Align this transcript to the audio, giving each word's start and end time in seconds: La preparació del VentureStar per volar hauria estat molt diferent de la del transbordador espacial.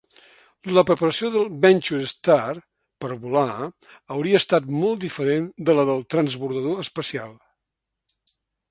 La 0.77 0.83
preparació 0.89 1.27
del 1.35 1.43
VentureStar 1.65 2.39
per 3.05 3.11
volar 3.27 3.53
hauria 4.17 4.43
estat 4.43 4.73
molt 4.81 5.05
diferent 5.07 5.49
de 5.69 5.79
la 5.81 5.87
del 5.93 6.05
transbordador 6.17 6.87
espacial. 6.87 7.39